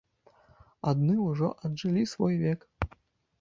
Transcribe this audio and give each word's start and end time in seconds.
Адны 0.91 1.17
ўжо 1.25 1.47
аджылі 1.67 2.03
свой 2.13 2.35
век. 2.43 2.59